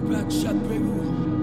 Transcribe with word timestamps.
we 0.00 0.14
back, 0.14 0.30
shut 0.30 0.68
big 0.68 1.37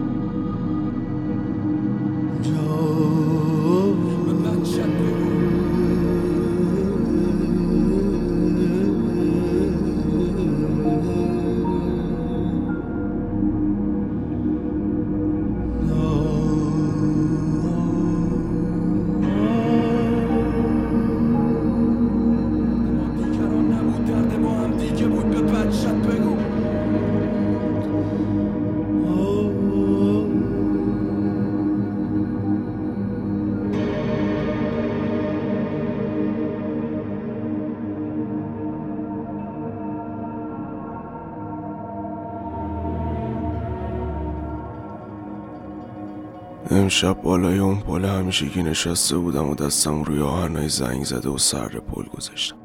امشب 46.71 47.21
بالای 47.21 47.57
اون 47.57 47.79
پل 47.79 48.05
همیشگی 48.05 48.63
نشسته 48.63 49.17
بودم 49.17 49.49
و 49.49 49.55
دستم 49.55 50.03
روی 50.03 50.21
آهنای 50.21 50.69
زنگ 50.69 51.03
زده 51.03 51.29
و 51.29 51.37
سر 51.37 51.67
پل 51.67 52.03
گذاشتم. 52.03 52.55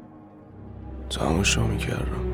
تماشا 1.09 1.67
می‌کردم. 1.67 2.33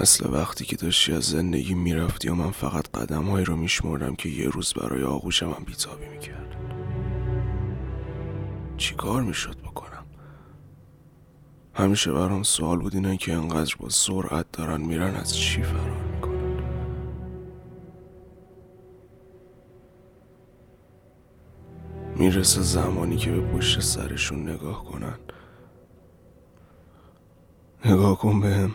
مثل 0.00 0.32
وقتی 0.32 0.64
که 0.64 0.76
داشتی 0.76 1.12
از 1.12 1.22
زندگی 1.24 1.74
می‌رفتی 1.74 2.28
و 2.28 2.34
من 2.34 2.50
فقط 2.50 2.88
قدم 2.88 3.34
رو 3.36 3.56
میشمردم 3.56 4.14
که 4.14 4.28
یه 4.28 4.48
روز 4.48 4.72
برای 4.72 5.04
آغوشم 5.04 5.50
هم 5.50 5.64
بیتابی 5.66 6.08
می‌کرد 6.08 6.56
چی 8.76 8.94
کار 8.94 9.22
می‌شد 9.22 9.56
بکنم؟ 9.56 10.04
همیشه 11.74 12.12
برام 12.12 12.42
سوال 12.42 12.78
بود 12.78 12.94
اینه 12.94 13.16
که 13.16 13.32
انقدر 13.32 13.74
با 13.78 13.88
سرعت 13.88 14.46
دارن 14.52 14.80
میرن 14.80 15.14
از 15.16 15.36
چی 15.36 15.62
فرار 15.62 16.03
می‌رسه 22.16 22.62
زمانی 22.62 23.16
که 23.16 23.30
به 23.30 23.40
پشت 23.40 23.80
سرشون 23.80 24.48
نگاه 24.48 24.84
کنن. 24.84 25.18
نگاه 27.84 28.18
کن 28.18 28.40
بهم. 28.40 28.70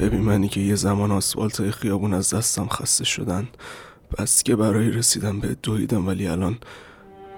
ببین 0.00 0.20
منی 0.20 0.48
که 0.48 0.60
یه 0.60 0.74
زمان 0.74 1.10
آسفالت 1.10 1.70
خیابون 1.70 2.14
از 2.14 2.34
دستم 2.34 2.68
خسته 2.68 3.04
شدن. 3.04 3.48
بس 4.18 4.42
که 4.42 4.56
برای 4.56 4.90
رسیدن 4.90 5.40
به 5.40 5.56
دویدم 5.62 6.06
ولی 6.06 6.26
الان 6.26 6.58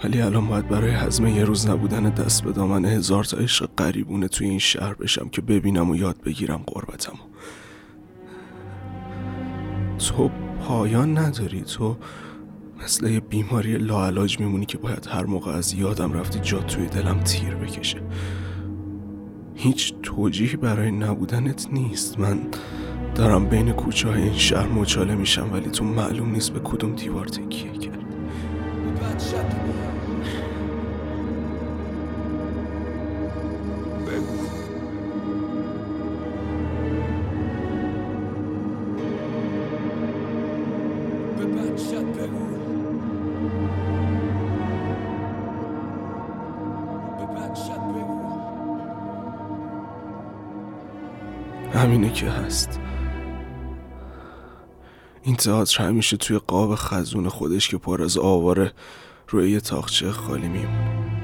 ولی 0.04 0.20
الان 0.20 0.48
باید 0.48 0.68
برای 0.68 0.90
حزم 0.90 1.26
یه 1.26 1.44
روز 1.44 1.68
نبودن 1.68 2.10
دست 2.10 2.44
به 2.44 2.52
دامن 2.52 2.84
هزار 2.84 3.24
تا 3.24 3.36
عشق 3.36 3.68
قریبونه 3.76 4.28
توی 4.28 4.48
این 4.48 4.58
شهر 4.58 4.94
بشم 4.94 5.28
که 5.28 5.40
ببینم 5.42 5.90
و 5.90 5.96
یاد 5.96 6.16
بگیرم 6.22 6.62
قربتم 6.66 7.18
تو 9.98 10.30
پایان 10.68 11.18
نداری 11.18 11.62
تو 11.62 11.96
مثل 12.84 13.10
یه 13.10 13.20
بیماری 13.20 13.78
لاعلاج 13.78 14.40
میمونی 14.40 14.66
که 14.66 14.78
باید 14.78 15.06
هر 15.10 15.24
موقع 15.24 15.50
از 15.50 15.74
یادم 15.74 16.12
رفتی 16.12 16.40
جا 16.40 16.58
توی 16.58 16.86
دلم 16.86 17.20
تیر 17.20 17.54
بکشه. 17.54 18.02
هیچ 19.54 19.94
توجیهی 20.02 20.56
برای 20.56 20.90
نبودنت 20.90 21.66
نیست. 21.72 22.18
من 22.18 22.38
دارم 23.14 23.46
بین 23.48 23.72
کوچه 23.72 24.08
های 24.08 24.22
این 24.22 24.32
شهر 24.32 24.68
مچاله 24.68 25.14
میشم 25.14 25.52
ولی 25.52 25.70
تو 25.70 25.84
معلوم 25.84 26.30
نیست 26.30 26.52
به 26.52 26.60
کدوم 26.60 26.94
دیوار 26.94 27.26
تکیه 27.26 27.72
کرد. 27.72 28.06
همینه 51.74 52.12
که 52.12 52.30
هست. 52.30 52.80
این 55.22 55.36
تئاتر 55.36 55.84
همیشه 55.84 56.16
توی 56.16 56.38
قاب 56.38 56.74
خزون 56.74 57.28
خودش 57.28 57.68
که 57.68 57.78
پر 57.78 58.02
از 58.02 58.18
آواره 58.18 58.72
روی 59.28 59.50
یه 59.50 59.60
تاخچه 59.60 60.10
خالی 60.10 60.48
میمونه. 60.48 61.15